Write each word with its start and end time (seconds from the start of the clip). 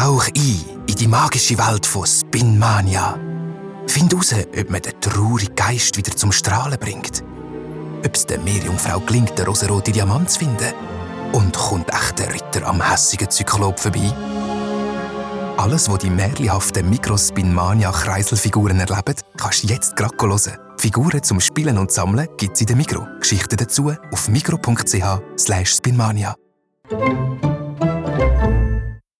Tauch 0.00 0.28
ein 0.28 0.64
in 0.86 0.94
die 0.94 1.06
magische 1.06 1.58
Welt 1.58 1.84
von 1.84 2.06
Spinmania. 2.06 3.18
Find 3.86 4.10
heraus, 4.10 4.34
ob 4.58 4.70
man 4.70 4.80
den 4.80 4.98
traurigen 4.98 5.54
Geist 5.54 5.94
wieder 5.94 6.16
zum 6.16 6.32
Strahlen 6.32 6.78
bringt. 6.80 7.22
Ob 8.02 8.14
es 8.14 8.24
der 8.24 8.38
Meerjungfrau 8.38 9.00
gelingt, 9.00 9.38
den 9.38 9.44
rosaroten 9.44 9.92
Diamant 9.92 10.30
zu 10.30 10.38
finden. 10.38 10.72
Und 11.32 11.54
kommt 11.54 11.92
echt 11.92 12.18
der 12.18 12.32
Ritter 12.32 12.66
am 12.66 12.80
hässigen 12.80 13.28
Zyklop 13.28 13.78
vorbei? 13.78 14.10
Alles, 15.58 15.90
was 15.90 15.98
die 15.98 16.08
märchenhaften 16.08 16.88
Mikrospinmania-Kreiselfiguren 16.88 18.80
erleben, 18.80 19.16
kannst 19.36 19.64
du 19.64 19.66
jetzt 19.66 19.96
gerade 19.96 20.16
hören. 20.18 20.56
Figuren 20.78 21.22
zum 21.22 21.40
Spielen 21.40 21.76
und 21.76 21.92
Sammeln 21.92 22.26
gibt 22.38 22.54
es 22.54 22.62
in 22.62 22.68
der 22.68 22.76
Mikro. 22.76 23.06
Geschichten 23.20 23.58
dazu 23.58 23.92
auf 24.10 24.30
mikro.ch/spinmania. 24.30 26.34